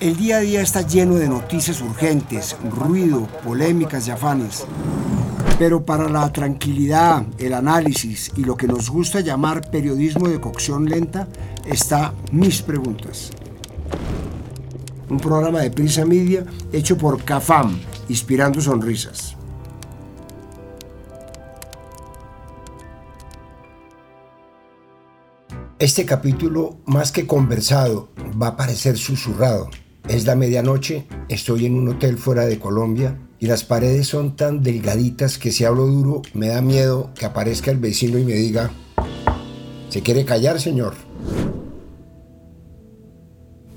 [0.00, 4.64] El día a día está lleno de noticias urgentes, ruido, polémicas y afanes.
[5.58, 10.86] Pero para la tranquilidad, el análisis y lo que nos gusta llamar periodismo de cocción
[10.86, 11.28] lenta,
[11.66, 13.30] está Mis Preguntas.
[15.10, 17.78] Un programa de Prisa Media hecho por CAFAM,
[18.08, 19.36] inspirando sonrisas.
[25.78, 28.08] Este capítulo, más que conversado,
[28.40, 29.68] va a parecer susurrado.
[30.08, 34.62] Es la medianoche, estoy en un hotel fuera de Colombia y las paredes son tan
[34.62, 38.70] delgaditas que si hablo duro me da miedo que aparezca el vecino y me diga,
[39.88, 40.94] ¿se quiere callar, señor?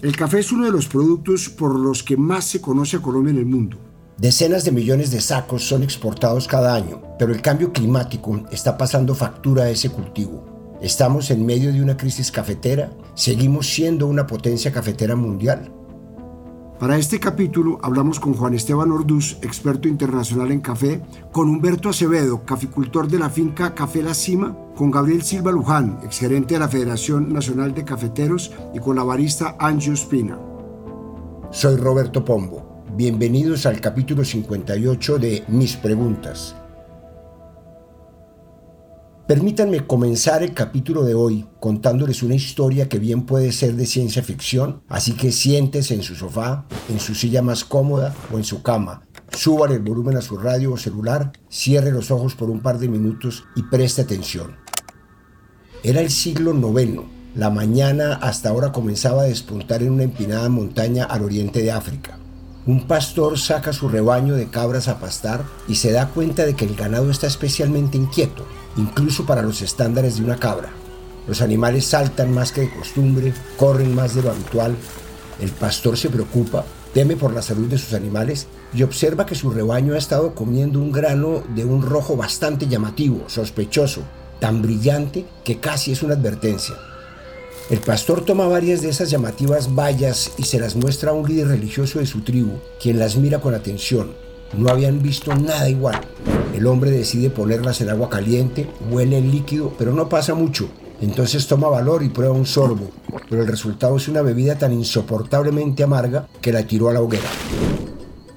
[0.01, 3.31] El café es uno de los productos por los que más se conoce a Colombia
[3.31, 3.77] en el mundo.
[4.17, 9.15] Decenas de millones de sacos son exportados cada año, pero el cambio climático está pasando
[9.15, 10.77] factura a ese cultivo.
[10.81, 15.71] Estamos en medio de una crisis cafetera, seguimos siendo una potencia cafetera mundial.
[16.83, 22.43] Para este capítulo hablamos con Juan Esteban Orduz, experto internacional en café, con Humberto Acevedo,
[22.43, 27.31] caficultor de la finca Café La Cima, con Gabriel Silva Luján, exgerente de la Federación
[27.31, 30.37] Nacional de Cafeteros, y con la barista Angie Spina.
[31.51, 32.83] Soy Roberto Pombo.
[32.97, 36.53] Bienvenidos al capítulo 58 de Mis Preguntas
[39.27, 44.21] Permítanme comenzar el capítulo de hoy contándoles una historia que bien puede ser de ciencia
[44.21, 48.61] ficción, así que siéntese en su sofá, en su silla más cómoda o en su
[48.61, 49.03] cama.
[49.31, 52.89] Suban el volumen a su radio o celular, cierre los ojos por un par de
[52.89, 54.57] minutos y preste atención.
[55.83, 57.03] Era el siglo IX.
[57.33, 62.19] La mañana hasta ahora comenzaba a despuntar en una empinada montaña al oriente de África.
[62.65, 66.65] Un pastor saca su rebaño de cabras a pastar y se da cuenta de que
[66.65, 68.45] el ganado está especialmente inquieto
[68.77, 70.69] incluso para los estándares de una cabra.
[71.27, 74.75] Los animales saltan más que de costumbre, corren más de lo habitual.
[75.39, 79.49] El pastor se preocupa, teme por la salud de sus animales y observa que su
[79.49, 84.01] rebaño ha estado comiendo un grano de un rojo bastante llamativo, sospechoso,
[84.39, 86.75] tan brillante que casi es una advertencia.
[87.69, 91.47] El pastor toma varias de esas llamativas bayas y se las muestra a un líder
[91.47, 94.11] religioso de su tribu, quien las mira con atención.
[94.57, 96.01] No habían visto nada igual.
[96.53, 100.69] El hombre decide ponerlas en agua caliente, huele el líquido, pero no pasa mucho.
[101.01, 102.91] Entonces toma valor y prueba un sorbo,
[103.27, 107.27] pero el resultado es una bebida tan insoportablemente amarga que la tiró a la hoguera.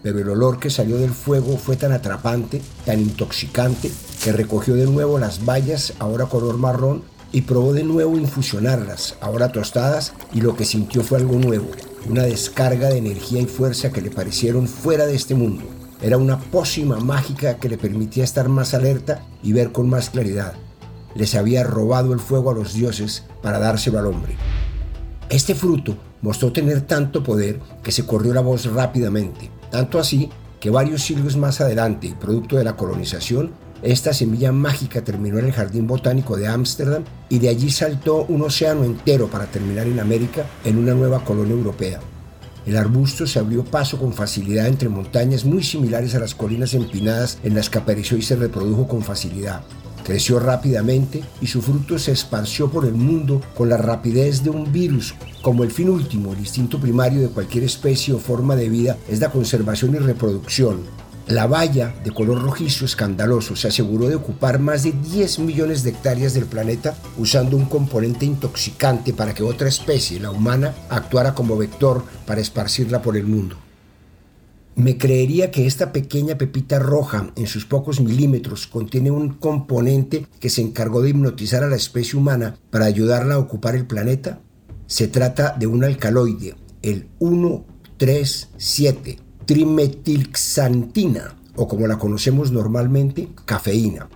[0.03, 3.91] Pero el olor que salió del fuego fue tan atrapante, tan intoxicante,
[4.25, 7.03] que recogió de nuevo las bayas, ahora color marrón,
[7.33, 11.67] y probó de nuevo infusionarlas, ahora tostadas, y lo que sintió fue algo nuevo,
[12.09, 15.65] una descarga de energía y fuerza que le parecieron fuera de este mundo.
[16.07, 20.53] Era una pócima mágica que le permitía estar más alerta y ver con más claridad.
[21.17, 24.37] Les había robado el fuego a los dioses para dárselo al hombre.
[25.29, 30.31] Este fruto mostró tener tanto poder que se corrió la voz rápidamente, tanto así
[30.61, 33.51] que varios siglos más adelante, producto de la colonización,
[33.83, 38.43] esta semilla mágica terminó en el Jardín Botánico de Ámsterdam y de allí saltó un
[38.43, 41.99] océano entero para terminar en América en una nueva colonia europea.
[42.67, 47.39] El arbusto se abrió paso con facilidad entre montañas muy similares a las colinas empinadas
[47.45, 49.63] en las que apareció y se reprodujo con facilidad.
[50.05, 54.73] Creció rápidamente y su fruto se esparció por el mundo con la rapidez de un
[54.73, 55.15] virus.
[55.43, 59.21] Como el fin último, el instinto primario de cualquier especie o forma de vida es
[59.21, 60.81] la conservación y reproducción.
[61.29, 65.91] La valla, de color rojizo escandaloso, se aseguró de ocupar más de 10 millones de
[65.91, 71.57] hectáreas del planeta usando un componente intoxicante para que otra especie, la humana, actuara como
[71.57, 73.57] vector para esparcirla por el mundo.
[74.77, 80.51] Me creería que esta pequeña pepita roja, en sus pocos milímetros, contiene un componente que
[80.51, 84.39] se encargó de hipnotizar a la especie humana para ayudarla a ocupar el planeta.
[84.87, 94.09] Se trata de un alcaloide, el 137 trimetilxantina, o como la conocemos normalmente, cafeína.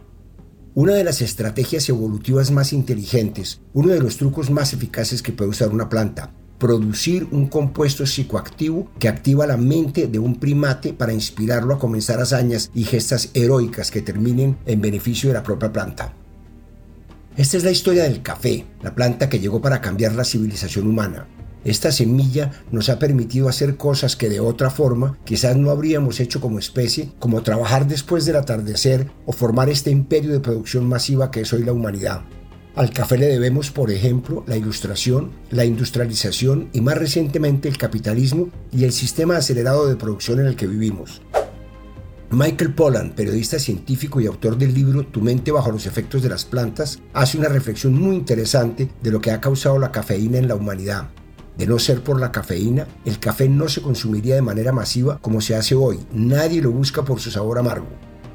[0.74, 5.50] Una de las estrategias evolutivas más inteligentes, uno de los trucos más eficaces que puede
[5.50, 11.12] usar una planta, producir un compuesto psicoactivo que activa la mente de un primate para
[11.12, 16.12] inspirarlo a comenzar hazañas y gestas heroicas que terminen en beneficio de la propia planta.
[17.36, 21.26] Esta es la historia del café, la planta que llegó para cambiar la civilización humana.
[21.64, 26.40] Esta semilla nos ha permitido hacer cosas que de otra forma quizás no habríamos hecho
[26.40, 31.42] como especie, como trabajar después del atardecer o formar este imperio de producción masiva que
[31.42, 32.22] es hoy la humanidad.
[32.76, 38.48] Al café le debemos, por ejemplo, la ilustración, la industrialización y más recientemente el capitalismo
[38.72, 41.20] y el sistema acelerado de producción en el que vivimos.
[42.30, 46.44] Michael Pollan, periodista científico y autor del libro Tu mente bajo los efectos de las
[46.44, 50.54] plantas, hace una reflexión muy interesante de lo que ha causado la cafeína en la
[50.54, 51.10] humanidad
[51.60, 55.42] De no ser por la cafeína, el café no se consumiría de manera masiva como
[55.42, 56.00] se hace hoy.
[56.10, 57.86] Nadie lo busca por su sabor amargo.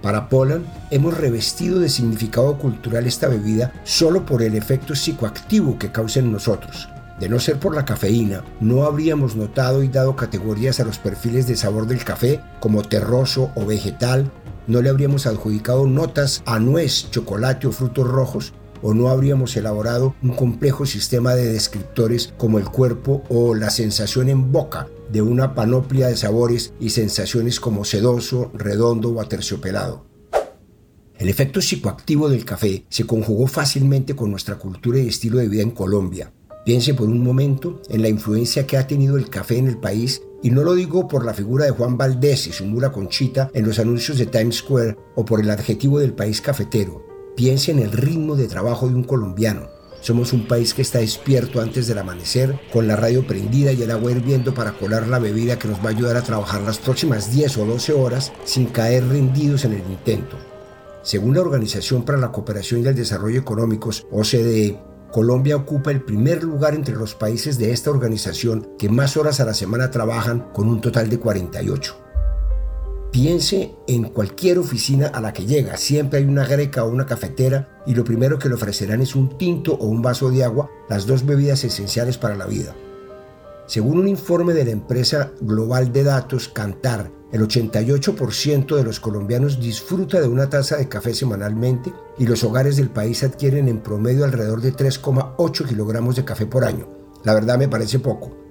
[0.04, 5.92] Para Poland, hemos revestido de significado cultural esta bebida solo por el efecto psicoactivo que
[5.92, 6.88] causa en nosotros.
[7.20, 11.48] De no ser por la cafeína, no habríamos notado y dado categorías a los perfiles
[11.48, 14.30] de sabor del café como terroso o vegetal,
[14.68, 20.16] no le habríamos adjudicado notas a nuez, chocolate o frutos rojos, o no habríamos elaborado
[20.22, 25.54] un complejo sistema de descriptores como el cuerpo o la sensación en boca de una
[25.54, 30.06] panoplia de sabores y sensaciones como sedoso, redondo o aterciopelado.
[31.18, 35.62] El efecto psicoactivo del café se conjugó fácilmente con nuestra cultura y estilo de vida
[35.62, 36.32] en Colombia,
[36.66, 40.24] Piense por un momento en la influencia que ha tenido el café en el país
[40.42, 43.68] y no lo digo por la figura de Juan Valdés y su mula conchita en
[43.68, 47.05] los anuncios de Times Square o por el adjetivo del país cafetero.
[47.36, 49.68] Piense en el ritmo de trabajo de un colombiano.
[50.00, 53.92] Somos un país que está despierto antes del amanecer, con la radio prendida y el
[53.92, 57.34] agua hirviendo para colar la bebida que nos va a ayudar a trabajar las próximas
[57.34, 60.38] 10 o 12 horas sin caer rendidos en el intento.
[61.04, 64.80] Según la Organización para la Cooperación y el Desarrollo Económicos, OCDE,
[65.12, 69.46] Colombia ocupa el primer lugar entre los países de esta organización que más horas a
[69.46, 72.05] la semana trabajan con un total de 48.
[73.16, 77.82] Piense en cualquier oficina a la que llega, siempre hay una greca o una cafetera
[77.88, 81.06] y lo primero que le ofrecerán es un tinto o un vaso de agua, las
[81.06, 82.76] dos bebidas esenciales para la vida.
[83.68, 89.62] Según un informe de la empresa global de datos Cantar, el 88% de los colombianos
[89.62, 94.26] disfruta de una taza de café semanalmente y los hogares del país adquieren en promedio
[94.26, 96.90] alrededor de 3,8 kilogramos de café por año.
[97.24, 98.45] La verdad me parece poco.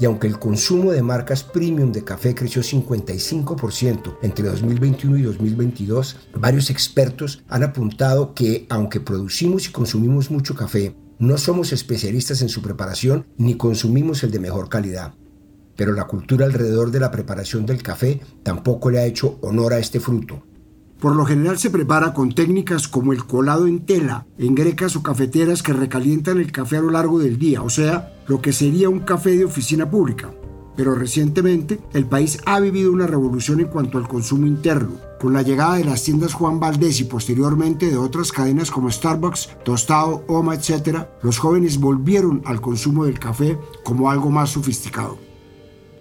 [0.00, 6.16] Y aunque el consumo de marcas premium de café creció 55% entre 2021 y 2022,
[6.34, 12.48] varios expertos han apuntado que aunque producimos y consumimos mucho café, no somos especialistas en
[12.48, 15.12] su preparación ni consumimos el de mejor calidad.
[15.76, 19.78] Pero la cultura alrededor de la preparación del café tampoco le ha hecho honor a
[19.78, 20.42] este fruto.
[21.00, 25.02] Por lo general se prepara con técnicas como el colado en tela, en grecas o
[25.02, 28.88] cafeteras que recalientan el café a lo largo del día, o sea, lo que sería
[28.88, 30.30] un café de oficina pública
[30.80, 34.92] pero recientemente el país ha vivido una revolución en cuanto al consumo interno.
[35.20, 39.50] Con la llegada de las tiendas Juan Valdés y posteriormente de otras cadenas como Starbucks,
[39.62, 45.29] Tostado, Oma, etc., los jóvenes volvieron al consumo del café como algo más sofisticado.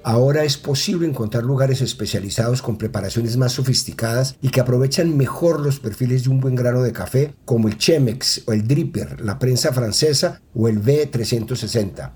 [0.03, 5.79] Ahora es posible encontrar lugares especializados con preparaciones más sofisticadas y que aprovechan mejor los
[5.79, 9.73] perfiles de un buen grano de café como el Chemex o el Dripper, la prensa
[9.73, 12.13] francesa o el V360.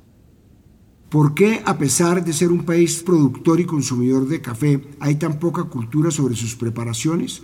[1.10, 5.38] ¿Por qué, a pesar de ser un país productor y consumidor de café, hay tan
[5.38, 7.44] poca cultura sobre sus preparaciones?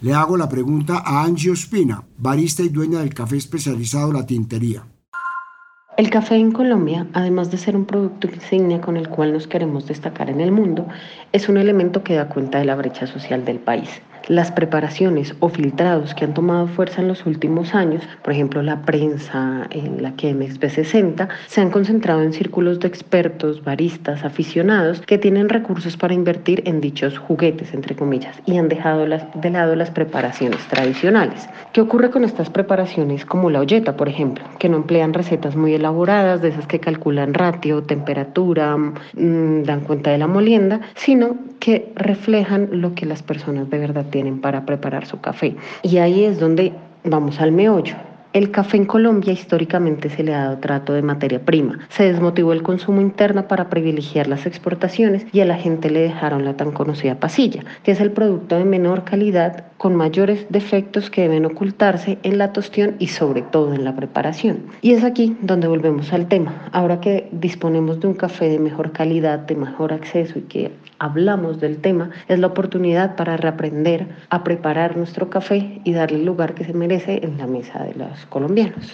[0.00, 4.86] Le hago la pregunta a Angie Ospina, barista y dueña del café especializado La Tintería.
[6.00, 9.86] El café en Colombia, además de ser un producto insignia con el cual nos queremos
[9.86, 10.88] destacar en el mundo,
[11.30, 15.48] es un elemento que da cuenta de la brecha social del país las preparaciones o
[15.48, 20.12] filtrados que han tomado fuerza en los últimos años, por ejemplo la prensa en la
[20.12, 26.14] que MXP60, se han concentrado en círculos de expertos, baristas, aficionados que tienen recursos para
[26.14, 31.48] invertir en dichos juguetes, entre comillas, y han dejado de lado las preparaciones tradicionales.
[31.72, 35.74] ¿Qué ocurre con estas preparaciones como la olleta, por ejemplo, que no emplean recetas muy
[35.74, 41.92] elaboradas, de esas que calculan ratio, temperatura, mm, dan cuenta de la molienda, sino que
[41.94, 45.56] reflejan lo que las personas de verdad tienen para preparar su café.
[45.82, 46.72] Y ahí es donde
[47.04, 47.96] vamos al meollo.
[48.32, 51.80] El café en Colombia históricamente se le ha dado trato de materia prima.
[51.88, 56.44] Se desmotivó el consumo interno para privilegiar las exportaciones y a la gente le dejaron
[56.44, 61.22] la tan conocida pasilla, que es el producto de menor calidad con mayores defectos que
[61.22, 64.58] deben ocultarse en la tostión y sobre todo en la preparación.
[64.80, 66.68] Y es aquí donde volvemos al tema.
[66.70, 71.60] Ahora que disponemos de un café de mejor calidad, de mejor acceso y que hablamos
[71.60, 76.54] del tema, es la oportunidad para reaprender a preparar nuestro café y darle el lugar
[76.54, 78.86] que se merece en la mesa de los colombianos.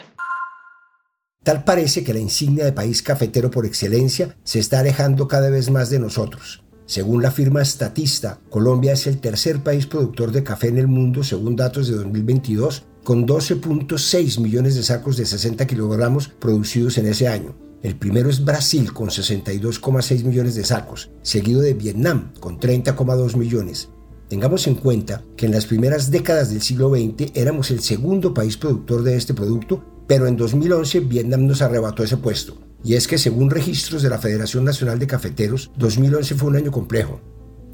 [1.42, 5.70] Tal parece que la insignia de país cafetero por excelencia se está alejando cada vez
[5.70, 6.64] más de nosotros.
[6.86, 11.24] Según la firma Statista, Colombia es el tercer país productor de café en el mundo
[11.24, 17.26] según datos de 2022, con 12.6 millones de sacos de 60 kilogramos producidos en ese
[17.28, 17.65] año.
[17.82, 23.90] El primero es Brasil con 62,6 millones de sacos, seguido de Vietnam con 30,2 millones.
[24.28, 28.56] Tengamos en cuenta que en las primeras décadas del siglo XX éramos el segundo país
[28.56, 32.56] productor de este producto, pero en 2011 Vietnam nos arrebató ese puesto.
[32.82, 36.72] Y es que según registros de la Federación Nacional de Cafeteros, 2011 fue un año
[36.72, 37.20] complejo.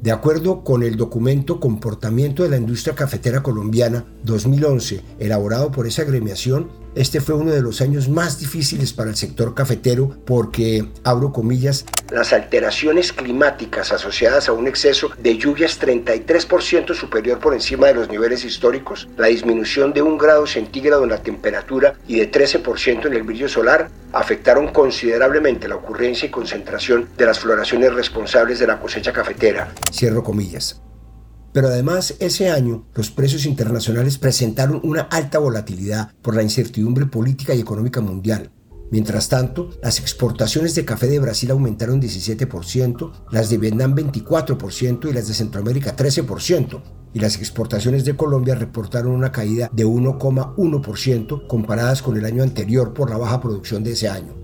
[0.01, 6.01] De acuerdo con el documento Comportamiento de la Industria Cafetera Colombiana 2011, elaborado por esa
[6.01, 11.31] agremiación, este fue uno de los años más difíciles para el sector cafetero porque, abro
[11.31, 17.95] comillas, las alteraciones climáticas asociadas a un exceso de lluvias 33% superior por encima de
[17.95, 23.07] los niveles históricos, la disminución de un grado centígrado en la temperatura y de 13%
[23.07, 28.67] en el brillo solar afectaron considerablemente la ocurrencia y concentración de las floraciones responsables de
[28.67, 29.73] la cosecha cafetera.
[29.91, 30.79] Cierro comillas.
[31.53, 37.53] Pero además, ese año, los precios internacionales presentaron una alta volatilidad por la incertidumbre política
[37.53, 38.51] y económica mundial.
[38.89, 45.13] Mientras tanto, las exportaciones de café de Brasil aumentaron 17%, las de Vietnam 24% y
[45.13, 46.81] las de Centroamérica 13%,
[47.13, 52.93] y las exportaciones de Colombia reportaron una caída de 1,1% comparadas con el año anterior
[52.93, 54.42] por la baja producción de ese año.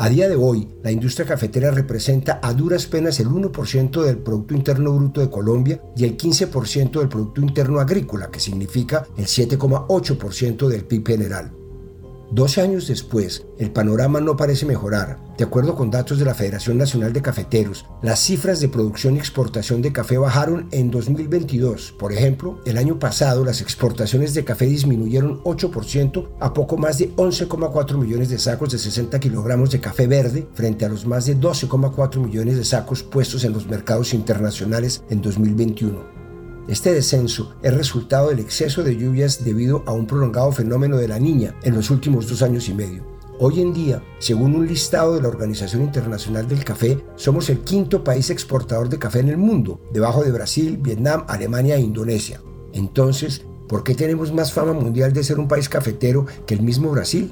[0.00, 4.54] A día de hoy, la industria cafetera representa a duras penas el 1% del Producto
[4.54, 10.68] Interno Bruto de Colombia y el 15% del Producto Interno Agrícola, que significa el 7,8%
[10.68, 11.57] del PIB general.
[12.30, 15.18] 12 años después, el panorama no parece mejorar.
[15.38, 19.18] De acuerdo con datos de la Federación Nacional de Cafeteros, las cifras de producción y
[19.18, 21.94] exportación de café bajaron en 2022.
[21.98, 27.14] Por ejemplo, el año pasado las exportaciones de café disminuyeron 8% a poco más de
[27.16, 31.34] 11,4 millones de sacos de 60 kilogramos de café verde frente a los más de
[31.34, 36.17] 12,4 millones de sacos puestos en los mercados internacionales en 2021.
[36.68, 41.18] Este descenso es resultado del exceso de lluvias debido a un prolongado fenómeno de la
[41.18, 43.06] niña en los últimos dos años y medio.
[43.38, 48.04] Hoy en día, según un listado de la Organización Internacional del Café, somos el quinto
[48.04, 52.42] país exportador de café en el mundo, debajo de Brasil, Vietnam, Alemania e Indonesia.
[52.74, 56.90] Entonces, ¿por qué tenemos más fama mundial de ser un país cafetero que el mismo
[56.90, 57.30] Brasil?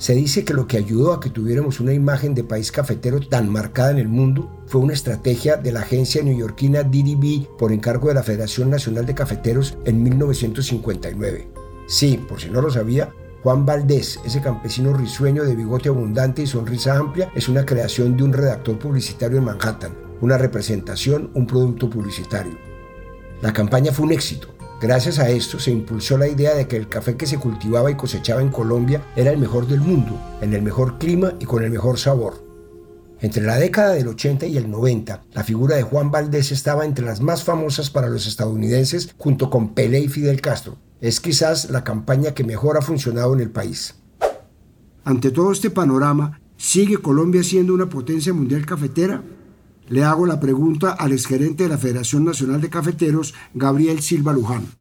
[0.00, 3.50] Se dice que lo que ayudó a que tuviéramos una imagen de país cafetero tan
[3.50, 8.14] marcada en el mundo fue una estrategia de la agencia neoyorquina DDB por encargo de
[8.14, 11.50] la Federación Nacional de Cafeteros en 1959.
[11.86, 16.46] Sí, por si no lo sabía, Juan Valdés, ese campesino risueño de bigote abundante y
[16.46, 19.92] sonrisa amplia, es una creación de un redactor publicitario en Manhattan,
[20.22, 22.56] una representación, un producto publicitario.
[23.42, 24.48] La campaña fue un éxito
[24.80, 27.96] Gracias a esto se impulsó la idea de que el café que se cultivaba y
[27.96, 31.70] cosechaba en Colombia era el mejor del mundo, en el mejor clima y con el
[31.70, 32.42] mejor sabor.
[33.20, 37.04] Entre la década del 80 y el 90, la figura de Juan Valdés estaba entre
[37.04, 40.78] las más famosas para los estadounidenses junto con Pelé y Fidel Castro.
[41.02, 43.96] Es quizás la campaña que mejor ha funcionado en el país.
[45.04, 49.22] Ante todo este panorama, ¿sigue Colombia siendo una potencia mundial cafetera?
[49.90, 54.79] Le hago la pregunta al exgerente de la Federación Nacional de Cafeteros, Gabriel Silva Luján.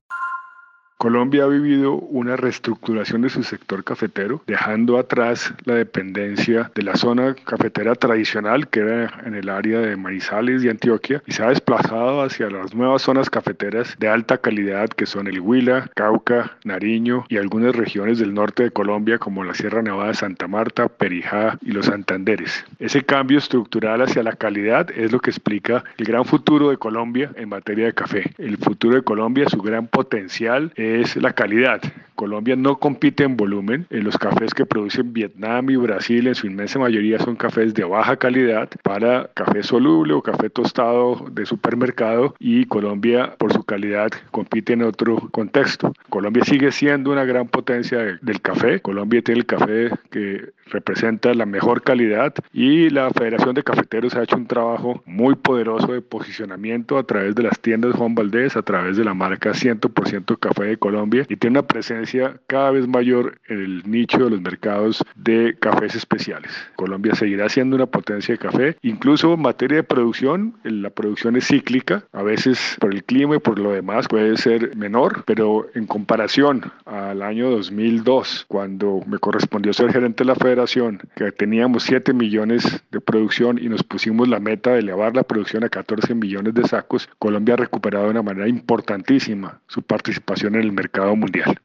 [1.00, 6.98] Colombia ha vivido una reestructuración de su sector cafetero, dejando atrás la dependencia de la
[6.98, 11.48] zona cafetera tradicional que era en el área de Manizales y Antioquia y se ha
[11.48, 17.24] desplazado hacia las nuevas zonas cafeteras de alta calidad que son el Huila, Cauca, Nariño
[17.29, 21.58] y algunas regiones del norte de Colombia como la Sierra Nevada de Santa Marta, Perijá
[21.62, 22.65] y los Santanderes.
[22.77, 27.32] Ese cambio estructural hacia la calidad es lo que explica el gran futuro de Colombia
[27.38, 28.34] en materia de café.
[28.38, 31.81] El futuro de Colombia, su gran potencial es la calidad.
[32.19, 33.88] Colombia no compite en volumen.
[33.89, 37.86] En los cafés que producen Vietnam y Brasil en su inmensa mayoría son cafés de
[37.86, 44.10] baja calidad para café soluble o café tostado de supermercado y Colombia por su calidad
[44.31, 45.93] compite en otro contexto.
[46.10, 48.81] Colombia sigue siendo una gran potencia del café.
[48.81, 54.24] Colombia tiene el café que representa la mejor calidad y la Federación de Cafeteros ha
[54.24, 58.62] hecho un trabajo muy poderoso de posicionamiento a través de las tiendas Juan Valdés, a
[58.62, 63.39] través de la marca 100% Café de Colombia y tiene una presencia cada vez mayor
[63.48, 66.51] en el nicho de los mercados de cafés especiales.
[66.75, 71.48] Colombia seguirá siendo una potencia de café, incluso en materia de producción, la producción es
[71.48, 75.86] cíclica, a veces por el clima y por lo demás puede ser menor, pero en
[75.86, 82.13] comparación al año 2002, cuando me correspondió ser gerente de la Federación, que teníamos 7
[82.13, 86.53] millones de producción y nos pusimos la meta de elevar la producción a 14 millones
[86.53, 91.59] de sacos, Colombia ha recuperado de una manera importantísima su participación en el mercado mundial.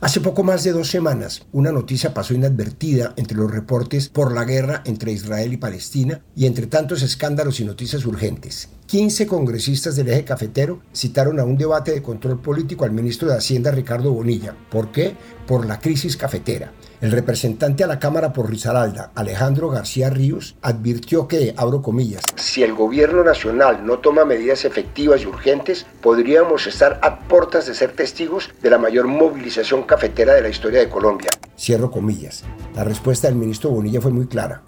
[0.00, 4.44] Hace poco más de dos semanas, una noticia pasó inadvertida entre los reportes por la
[4.44, 8.68] guerra entre Israel y Palestina y entre tantos escándalos y noticias urgentes.
[8.86, 13.38] 15 congresistas del eje cafetero citaron a un debate de control político al ministro de
[13.38, 14.54] Hacienda Ricardo Bonilla.
[14.70, 15.16] ¿Por qué?
[15.48, 16.72] Por la crisis cafetera.
[17.00, 22.64] El representante a la Cámara por Risaralda, Alejandro García Ríos, advirtió que, abro comillas, si
[22.64, 27.92] el gobierno nacional no toma medidas efectivas y urgentes, podríamos estar a puertas de ser
[27.92, 31.30] testigos de la mayor movilización cafetera de la historia de Colombia.
[31.56, 32.42] Cierro comillas.
[32.74, 34.62] La respuesta del ministro Bonilla fue muy clara.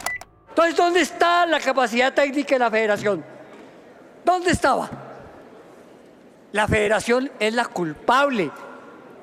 [0.51, 3.25] Entonces, ¿dónde está la capacidad técnica de la federación?
[4.25, 4.89] ¿Dónde estaba?
[6.53, 8.53] La federación es la culpable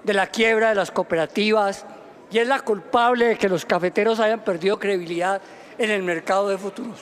[0.03, 1.85] de la quiebra de las cooperativas
[2.31, 5.41] y es la culpable de que los cafeteros hayan perdido credibilidad
[5.77, 6.99] en el mercado de futuros.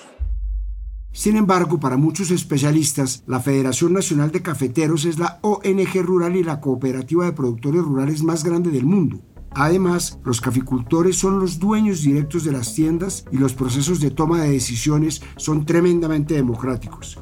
[1.12, 6.44] Sin embargo, para muchos especialistas, la Federación Nacional de Cafeteros es la ONG rural y
[6.44, 9.22] la cooperativa de productores rurales más grande del mundo.
[9.52, 14.42] Además, los caficultores son los dueños directos de las tiendas y los procesos de toma
[14.42, 17.18] de decisiones son tremendamente democráticos.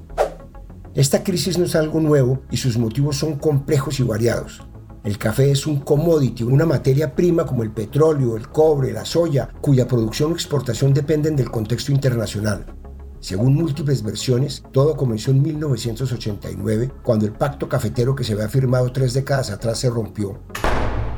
[0.96, 4.64] Esta crisis no es algo nuevo y sus motivos son complejos y variados.
[5.04, 9.50] El café es un commodity, una materia prima como el petróleo, el cobre, la soya,
[9.60, 12.66] cuya producción o exportación dependen del contexto internacional.
[13.20, 18.94] Según múltiples versiones, todo comenzó en 1989, cuando el pacto cafetero que se había firmado
[18.94, 20.40] tres décadas atrás se rompió.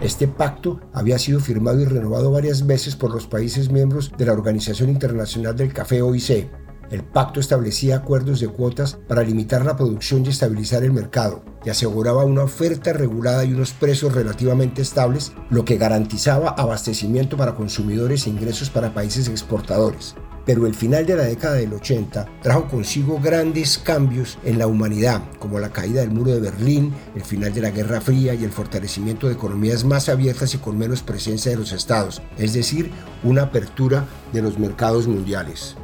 [0.01, 4.33] Este pacto había sido firmado y renovado varias veces por los países miembros de la
[4.33, 6.49] Organización Internacional del Café OIC.
[6.91, 11.69] El pacto establecía acuerdos de cuotas para limitar la producción y estabilizar el mercado, y
[11.69, 18.27] aseguraba una oferta regulada y unos precios relativamente estables, lo que garantizaba abastecimiento para consumidores
[18.27, 20.15] e ingresos para países exportadores
[20.45, 25.21] pero el final de la década del 80 trajo consigo grandes cambios en la humanidad,
[25.39, 28.51] como la caída del muro de Berlín, el final de la Guerra Fría y el
[28.51, 32.91] fortalecimiento de economías más abiertas y con menos presencia de los estados, es decir,
[33.23, 35.75] una apertura de los mercados mundiales.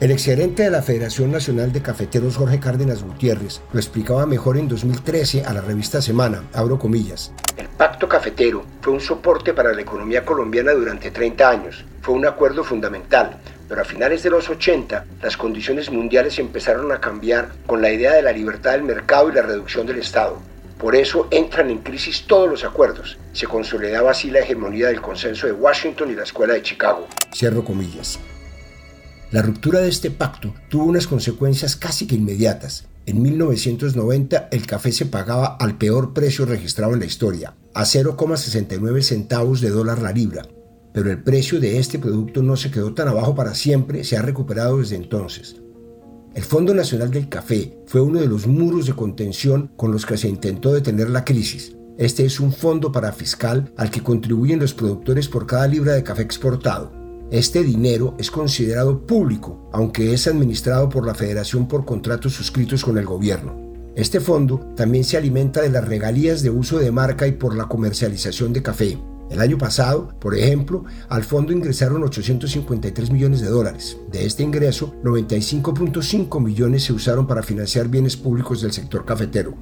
[0.00, 4.68] El exgerente de la Federación Nacional de Cafeteros Jorge Cárdenas Gutiérrez lo explicaba mejor en
[4.68, 7.32] 2013 a la revista Semana, abro comillas.
[7.56, 12.24] El pacto cafetero fue un soporte para la economía colombiana durante 30 años, fue un
[12.26, 13.38] acuerdo fundamental,
[13.68, 18.12] pero a finales de los 80 las condiciones mundiales empezaron a cambiar con la idea
[18.12, 20.38] de la libertad del mercado y la reducción del Estado.
[20.78, 23.18] Por eso entran en crisis todos los acuerdos.
[23.32, 27.08] Se consolidaba así la hegemonía del consenso de Washington y la Escuela de Chicago.
[27.34, 28.20] Cierro comillas.
[29.30, 32.86] La ruptura de este pacto tuvo unas consecuencias casi que inmediatas.
[33.04, 39.02] En 1990 el café se pagaba al peor precio registrado en la historia, a 0,69
[39.02, 40.48] centavos de dólar la libra,
[40.94, 44.22] pero el precio de este producto no se quedó tan abajo para siempre, se ha
[44.22, 45.56] recuperado desde entonces.
[46.34, 50.16] El Fondo Nacional del Café fue uno de los muros de contención con los que
[50.16, 51.76] se intentó detener la crisis.
[51.98, 56.02] Este es un fondo para fiscal al que contribuyen los productores por cada libra de
[56.02, 56.97] café exportado.
[57.30, 62.96] Este dinero es considerado público, aunque es administrado por la Federación por contratos suscritos con
[62.96, 63.54] el gobierno.
[63.94, 67.68] Este fondo también se alimenta de las regalías de uso de marca y por la
[67.68, 68.98] comercialización de café.
[69.28, 73.98] El año pasado, por ejemplo, al fondo ingresaron 853 millones de dólares.
[74.10, 79.54] De este ingreso, 95.5 millones se usaron para financiar bienes públicos del sector cafetero.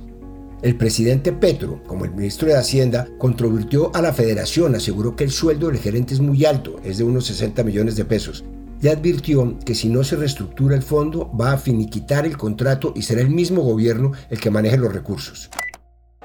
[0.63, 5.31] El presidente Petro, como el ministro de Hacienda, controvirtió a la federación, aseguró que el
[5.31, 8.43] sueldo del gerente es muy alto, es de unos 60 millones de pesos,
[8.81, 13.03] y advirtió que si no se reestructura el fondo va a finiquitar el contrato y
[13.03, 15.51] será el mismo gobierno el que maneje los recursos.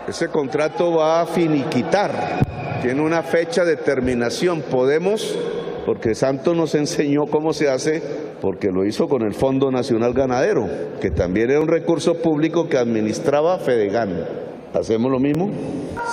[0.08, 4.62] Ese contrato va a finiquitar, tiene una fecha de terminación.
[4.62, 5.38] Podemos,
[5.86, 8.02] porque Santo nos enseñó cómo se hace
[8.41, 10.67] porque lo hizo con el Fondo Nacional Ganadero,
[11.00, 14.26] que también era un recurso público que administraba Fedegan.
[14.74, 15.52] ¿Hacemos lo mismo?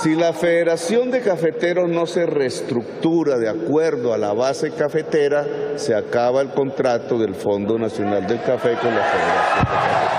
[0.02, 5.94] Si la Federación de Cafeteros no se reestructura de acuerdo a la base cafetera, se
[5.94, 10.18] acaba el contrato del Fondo Nacional del Café con la Federación de.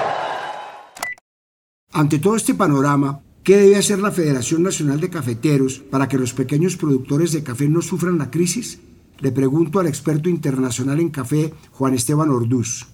[1.92, 6.34] Ante todo este panorama, ¿qué debe hacer la Federación Nacional de Cafeteros para que los
[6.34, 8.80] pequeños productores de café no sufran la crisis?
[9.22, 12.88] Le pregunto al experto internacional en café, Juan Esteban Orduz.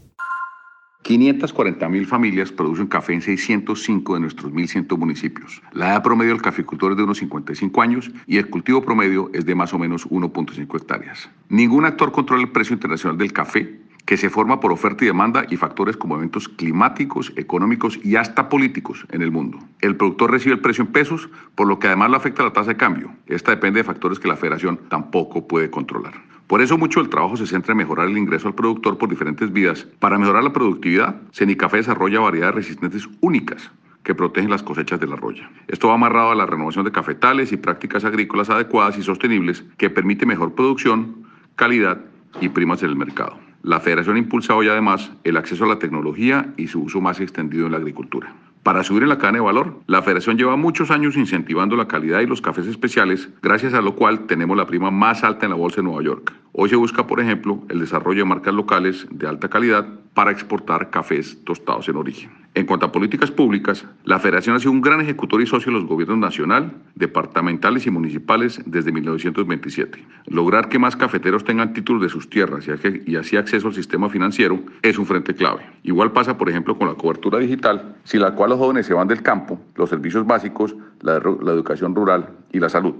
[1.03, 5.61] 540 mil familias producen café en 605 de nuestros 1.100 municipios.
[5.71, 9.45] La edad promedio del caficultor es de unos 55 años y el cultivo promedio es
[9.45, 11.29] de más o menos 1.5 hectáreas.
[11.47, 15.45] Ningún actor controla el precio internacional del café que se forma por oferta y demanda
[15.49, 19.59] y factores como eventos climáticos, económicos y hasta políticos en el mundo.
[19.81, 22.71] El productor recibe el precio en pesos, por lo que además lo afecta la tasa
[22.71, 23.11] de cambio.
[23.27, 26.13] Esta depende de factores que la federación tampoco puede controlar.
[26.47, 29.51] Por eso mucho del trabajo se centra en mejorar el ingreso al productor por diferentes
[29.51, 29.87] vías.
[29.97, 33.71] Para mejorar la productividad, Cenicafé desarrolla variedades resistentes únicas
[34.03, 35.49] que protegen las cosechas de la roya.
[35.67, 39.89] Esto va amarrado a la renovación de cafetales y prácticas agrícolas adecuadas y sostenibles que
[39.89, 41.99] permite mejor producción, calidad
[42.39, 43.44] y primas en el mercado.
[43.65, 47.65] La federación impulsa hoy además el acceso a la tecnología y su uso más extendido
[47.65, 48.31] en la agricultura.
[48.61, 52.19] Para subir en la cadena de valor, la federación lleva muchos años incentivando la calidad
[52.19, 55.57] y los cafés especiales, gracias a lo cual tenemos la prima más alta en la
[55.57, 56.31] bolsa de Nueva York.
[56.51, 60.91] Hoy se busca, por ejemplo, el desarrollo de marcas locales de alta calidad para exportar
[60.91, 62.44] cafés tostados en origen.
[62.55, 65.77] En cuanto a políticas públicas, la Federación ha sido un gran ejecutor y socio de
[65.77, 70.01] los gobiernos nacional, departamentales y municipales desde 1927.
[70.27, 72.65] Lograr que más cafeteros tengan títulos de sus tierras
[73.05, 75.65] y así acceso al sistema financiero es un frente clave.
[75.83, 79.09] Igual pasa, por ejemplo, con la cobertura digital, sin la cual los jóvenes se van
[79.09, 82.95] del campo, los servicios básicos, la, la educación rural y la salud.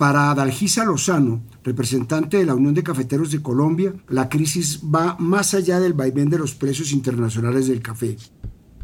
[0.00, 5.52] Para Adalgisa Lozano, representante de la Unión de Cafeteros de Colombia, la crisis va más
[5.52, 8.16] allá del vaivén de los precios internacionales del café.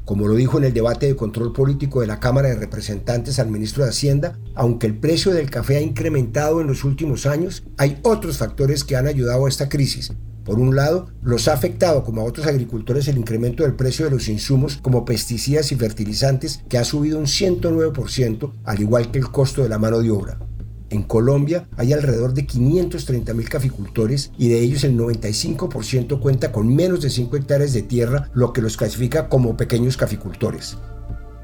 [0.04, 3.50] Como lo dijo en el debate de control político de la Cámara de Representantes al
[3.50, 7.98] ministro de Hacienda, aunque el precio del café ha incrementado en los últimos años, hay
[8.02, 10.12] otros factores que han ayudado a esta crisis.
[10.44, 14.10] Por un lado, los ha afectado como a otros agricultores el incremento del precio de
[14.10, 19.30] los insumos como pesticidas y fertilizantes que ha subido un 109%, al igual que el
[19.30, 20.45] costo de la mano de obra.
[20.88, 26.74] En Colombia hay alrededor de 530 mil caficultores y de ellos el 95% cuenta con
[26.74, 30.76] menos de 5 hectáreas de tierra, lo que los clasifica como pequeños caficultores.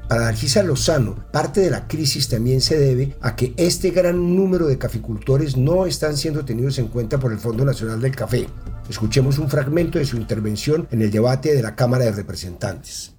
[0.07, 4.67] Para Narcisa Lozano, parte de la crisis también se debe a que este gran número
[4.67, 8.47] de caficultores no están siendo tenidos en cuenta por el Fondo Nacional del Café.
[8.89, 13.15] Escuchemos un fragmento de su intervención en el debate de la Cámara de Representantes.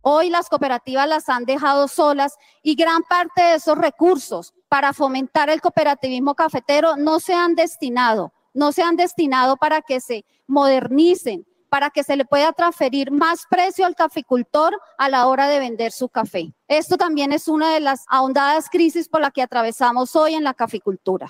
[0.00, 5.50] Hoy las cooperativas las han dejado solas y gran parte de esos recursos para fomentar
[5.50, 11.46] el cooperativismo cafetero no se han destinado, no se han destinado para que se modernicen,
[11.68, 15.92] para que se le pueda transferir más precio al caficultor a la hora de vender
[15.92, 16.54] su café.
[16.68, 20.54] Esto también es una de las ahondadas crisis por la que atravesamos hoy en la
[20.54, 21.26] caficultura.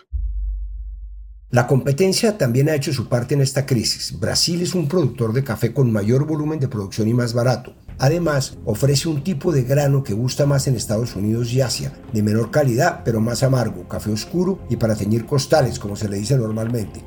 [1.50, 4.20] La competencia también ha hecho su parte en esta crisis.
[4.20, 7.74] Brasil es un productor de café con mayor volumen de producción y más barato.
[7.98, 12.22] Además, ofrece un tipo de grano que gusta más en Estados Unidos y Asia, de
[12.22, 16.37] menor calidad pero más amargo, café oscuro y para teñir costales, como se le dice
[16.37, 17.02] normalmente.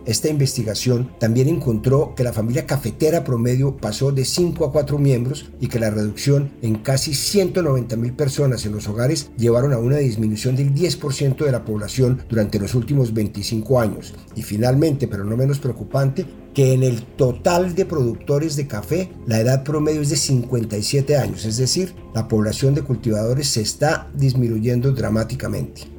[0.06, 5.50] esta investigación también encontró que la familia cafetera promedio pasó de 5 a 4 miembros
[5.60, 9.96] y que la reducción en casi 190 mil personas en los hogares llevaron a una
[9.96, 14.14] disminución del 10% de la población durante los últimos 25 años.
[14.36, 19.40] Y finalmente, pero no menos preocupante, que en el total de productores de café la
[19.40, 24.92] edad promedio es de 57 años, es decir, la población de cultivadores se está disminuyendo
[24.92, 25.95] dramáticamente.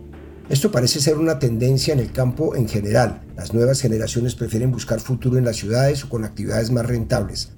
[0.50, 3.22] Esto parece ser una tendencia en el campo en general.
[3.36, 7.50] Las nuevas generaciones prefieren buscar futuro en las ciudades o con actividades más rentables.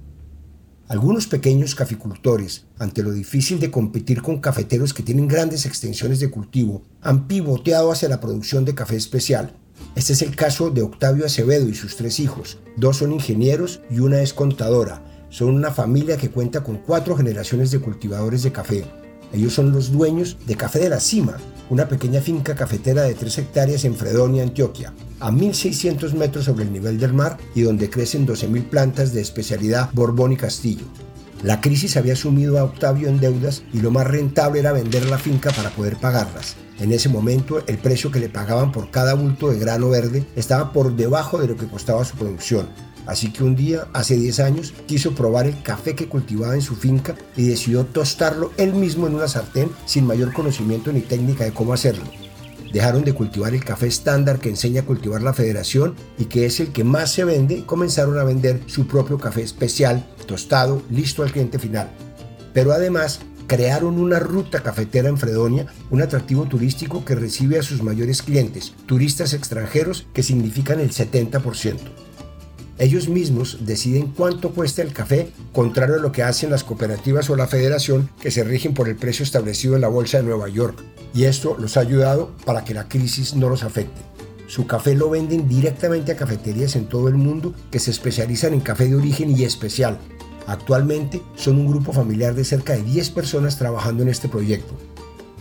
[0.88, 6.30] Algunos pequeños caficultores, ante lo difícil de competir con cafeteros que tienen grandes extensiones de
[6.30, 9.52] cultivo, han pivoteado hacia la producción de café especial.
[9.94, 12.58] Este es el caso de Octavio Acevedo y sus tres hijos.
[12.76, 15.00] Dos son ingenieros y una es contadora.
[15.28, 18.84] Son una familia que cuenta con cuatro generaciones de cultivadores de café.
[19.32, 21.36] Ellos son los dueños de Café de la Cima,
[21.70, 26.72] una pequeña finca cafetera de 3 hectáreas en Fredonia, Antioquia, a 1.600 metros sobre el
[26.72, 30.84] nivel del mar y donde crecen 12.000 plantas de especialidad Borbón y Castillo.
[31.42, 35.16] La crisis había sumido a Octavio en deudas y lo más rentable era vender la
[35.16, 36.56] finca para poder pagarlas.
[36.80, 40.72] En ese momento el precio que le pagaban por cada bulto de grano verde estaba
[40.72, 42.68] por debajo de lo que costaba su producción,
[43.10, 46.76] Así que un día, hace 10 años, quiso probar el café que cultivaba en su
[46.76, 51.50] finca y decidió tostarlo él mismo en una sartén sin mayor conocimiento ni técnica de
[51.50, 52.04] cómo hacerlo.
[52.72, 56.60] Dejaron de cultivar el café estándar que enseña a cultivar la federación y que es
[56.60, 61.32] el que más se vende comenzaron a vender su propio café especial, tostado, listo al
[61.32, 61.90] cliente final.
[62.54, 63.18] Pero además
[63.48, 68.72] crearon una ruta cafetera en Fredonia, un atractivo turístico que recibe a sus mayores clientes,
[68.86, 71.74] turistas extranjeros que significan el 70%.
[72.80, 77.36] Ellos mismos deciden cuánto cuesta el café, contrario a lo que hacen las cooperativas o
[77.36, 80.82] la federación que se rigen por el precio establecido en la Bolsa de Nueva York.
[81.12, 84.00] Y esto los ha ayudado para que la crisis no los afecte.
[84.46, 88.60] Su café lo venden directamente a cafeterías en todo el mundo que se especializan en
[88.60, 89.98] café de origen y especial.
[90.46, 94.74] Actualmente son un grupo familiar de cerca de 10 personas trabajando en este proyecto.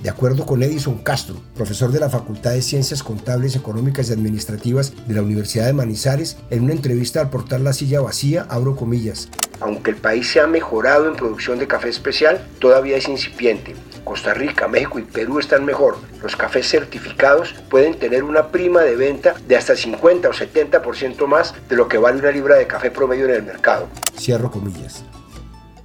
[0.01, 4.93] De acuerdo con Edison Castro, profesor de la Facultad de Ciencias Contables, Económicas y Administrativas
[5.07, 9.29] de la Universidad de Manizales, en una entrevista al portal La Silla Vacía, abro comillas,
[9.59, 13.75] aunque el país se ha mejorado en producción de café especial, todavía es incipiente.
[14.03, 15.97] Costa Rica, México y Perú están mejor.
[16.23, 21.53] Los cafés certificados pueden tener una prima de venta de hasta 50 o 70% más
[21.67, 23.87] de lo que vale una libra de café promedio en el mercado.
[24.17, 25.03] Cierro comillas.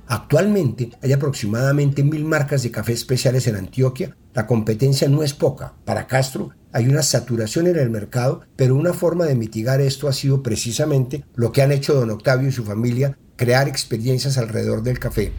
[0.07, 4.17] Actualmente hay aproximadamente mil marcas de café especiales en Antioquia.
[4.35, 5.75] La competencia no es poca.
[5.85, 10.13] Para Castro hay una saturación en el mercado, pero una forma de mitigar esto ha
[10.13, 14.99] sido precisamente lo que han hecho don Octavio y su familia, crear experiencias alrededor del
[14.99, 15.33] café.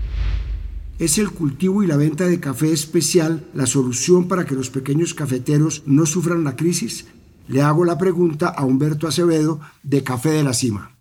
[0.98, 5.14] ¿Es el cultivo y la venta de café especial la solución para que los pequeños
[5.14, 7.06] cafeteros no sufran la crisis?
[7.48, 10.95] Le hago la pregunta a Humberto Acevedo de Café de la Cima.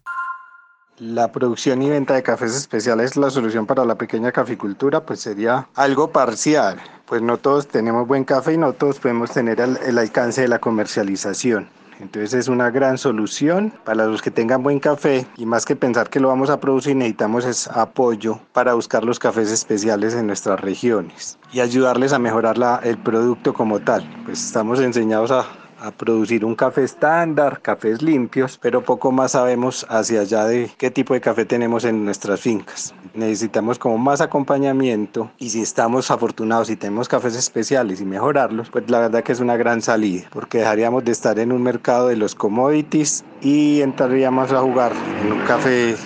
[0.99, 5.67] La producción y venta de cafés especiales, la solución para la pequeña caficultura, pues sería
[5.75, 10.43] algo parcial, pues no todos tenemos buen café y no todos podemos tener el, alcance
[10.43, 11.69] de la comercialización.
[11.99, 16.11] Entonces es una gran solución para los que tengan buen café y más que pensar
[16.11, 20.61] que lo vamos a producir necesitamos es apoyo para buscar los cafés especiales en nuestras
[20.61, 24.09] regiones y ayudarles a mejorar la, el producto como tal.
[24.25, 25.47] Pues estamos enseñados a,
[25.85, 30.90] a producir un café estándar, cafés limpios, pero poco más sabemos hacia allá de qué
[30.90, 32.94] tipo de café tenemos en nuestras fincas.
[33.12, 38.88] Necesitamos como más acompañamiento y si estamos afortunados y tenemos cafés especiales y mejorarlos, pues
[38.88, 42.16] la verdad que es una gran salida, porque dejaríamos de estar en un mercado de
[42.16, 44.92] los commodities y entraríamos a jugar
[45.23, 45.97] en un café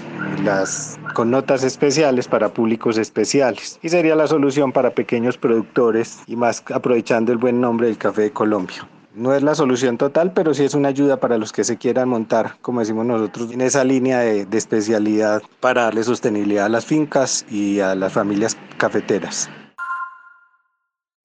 [1.15, 6.65] con notas especiales para públicos especiales y sería la solución para pequeños productores y más
[6.73, 8.89] aprovechando el buen nombre del café de Colombia.
[9.19, 12.09] No es la solución total, pero sí es una ayuda para los que se quieran
[12.09, 17.45] montar, como decimos nosotros, en esa línea de, especialidad para darle sostenibilidad a las fincas
[17.51, 19.51] y a las familias cafeteras.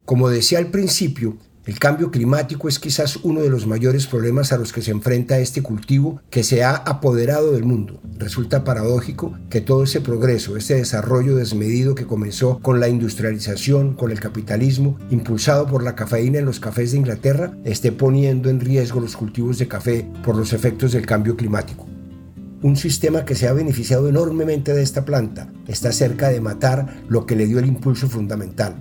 [0.06, 4.58] Como decía al principio, el cambio climático es quizás uno de los mayores problemas a
[4.58, 8.02] los que se enfrenta este cultivo que se ha apoderado del mundo.
[8.18, 14.12] Resulta paradójico que todo ese progreso, ese desarrollo desmedido que comenzó con la industrialización, con
[14.12, 19.00] el capitalismo, impulsado por la cafeína en los cafés de Inglaterra, esté poniendo en riesgo
[19.00, 21.88] los cultivos de café por los efectos del cambio climático.
[22.62, 27.26] Un sistema que se ha beneficiado enormemente de esta planta está cerca de matar lo
[27.26, 28.76] que le dio el impulso fundamental,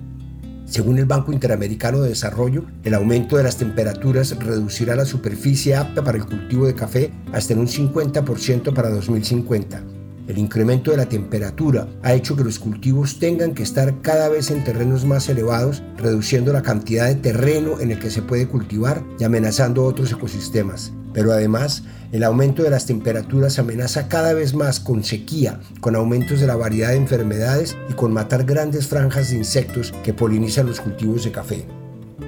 [0.65, 6.03] según el Banco Interamericano de Desarrollo, el aumento de las temperaturas reducirá la superficie apta
[6.03, 9.83] para el cultivo de café hasta en un 50% para 2050.
[10.27, 14.51] El incremento de la temperatura ha hecho que los cultivos tengan que estar cada vez
[14.51, 19.03] en terrenos más elevados, reduciendo la cantidad de terreno en el que se puede cultivar
[19.19, 20.93] y amenazando otros ecosistemas.
[21.13, 26.39] Pero además, el aumento de las temperaturas amenaza cada vez más con sequía, con aumentos
[26.39, 30.79] de la variedad de enfermedades y con matar grandes franjas de insectos que polinizan los
[30.79, 31.65] cultivos de café.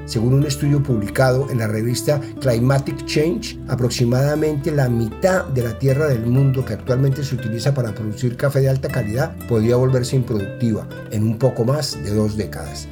[0.06, 6.08] Según un estudio publicado en la revista Climatic Change, aproximadamente la mitad de la tierra
[6.08, 10.88] del mundo que actualmente se utiliza para producir café de alta calidad podría volverse improductiva
[11.12, 12.88] en un poco más de dos décadas.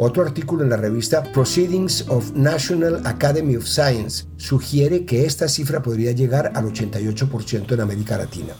[0.00, 5.82] Otro artículo en la revista Proceedings of National Academy of Science sugiere que esta cifra
[5.82, 8.54] podría llegar al 88% en América Latina.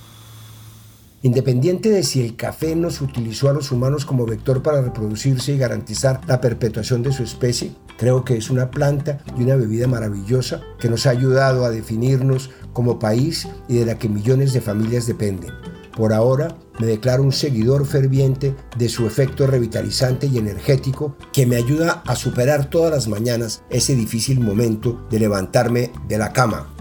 [1.22, 5.58] Independiente de si el café nos utilizó a los humanos como vector para reproducirse y
[5.58, 10.60] garantizar la perpetuación de su especie, creo que es una planta y una bebida maravillosa
[10.80, 15.06] que nos ha ayudado a definirnos como país y de la que millones de familias
[15.06, 15.52] dependen.
[15.96, 21.56] Por ahora me declaro un seguidor ferviente de su efecto revitalizante y energético que me
[21.56, 26.74] ayuda a superar todas las mañanas ese difícil momento de levantarme de la cama.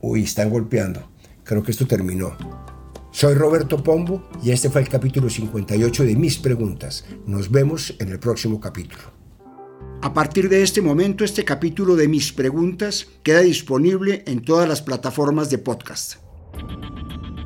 [0.00, 1.08] Uy, están golpeando.
[1.44, 2.36] Creo que esto terminó.
[3.10, 7.04] Soy Roberto Pombo y este fue el capítulo 58 de Mis Preguntas.
[7.26, 9.16] Nos vemos en el próximo capítulo.
[10.02, 14.82] A partir de este momento, este capítulo de Mis Preguntas queda disponible en todas las
[14.82, 16.16] plataformas de podcast.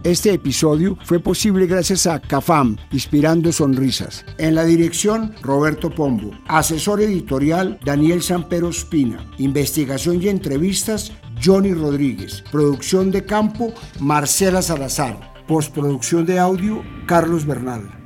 [0.02, 4.24] Este episodio fue posible gracias a CAFAM, Inspirando Sonrisas.
[4.38, 6.30] En la dirección, Roberto Pombo.
[6.48, 9.22] Asesor editorial, Daniel Sampero Espina.
[9.36, 11.12] Investigación y entrevistas,
[11.44, 12.42] Johnny Rodríguez.
[12.50, 15.34] Producción de campo, Marcela Salazar.
[15.46, 17.99] Postproducción de audio, Carlos Bernal.